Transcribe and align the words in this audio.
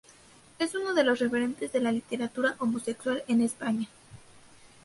Es 0.57 0.73
uno 0.73 0.95
de 0.95 1.03
los 1.03 1.19
referentes 1.19 1.71
de 1.73 1.79
la 1.79 1.91
literatura 1.91 2.55
homosexual 2.57 3.23
en 3.27 3.41
España. 3.43 3.87